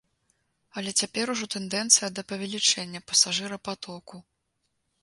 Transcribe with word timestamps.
Але 0.79 0.93
цяпер 1.03 1.25
ужо 1.33 1.47
тэндэнцыя 1.57 2.09
да 2.21 2.27
павелічэння 2.33 2.99
пасажырапатоку. 3.13 4.15